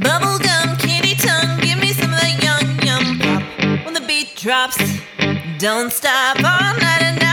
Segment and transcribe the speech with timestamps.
[0.00, 3.84] Bubblegum, candy tongue, give me some of that yum yum pop.
[3.84, 4.78] When the beat drops,
[5.58, 7.27] don't stop all night and night.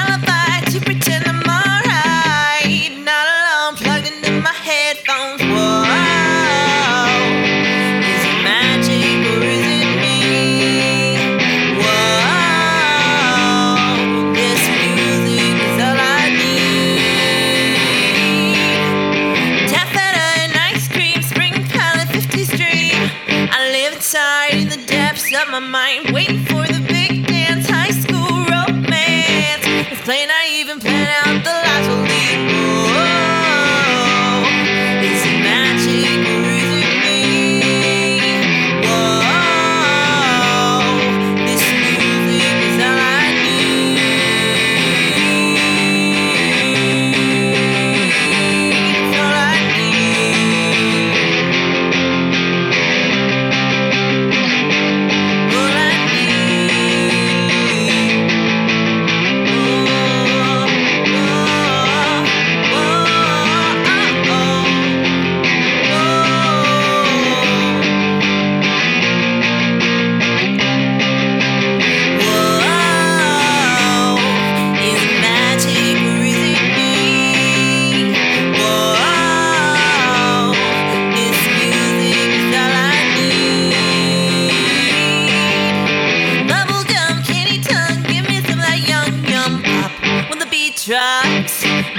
[25.62, 27.70] my mind, waiting for the big dance.
[27.70, 29.64] High school romance.
[29.90, 31.65] It's plain I even plan out the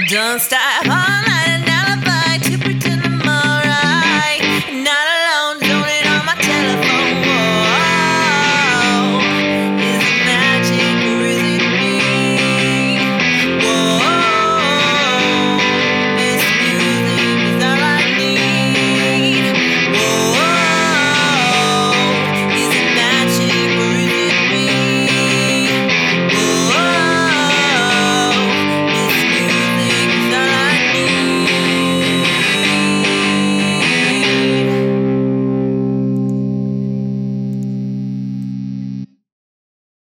[0.07, 1.26] don't stop.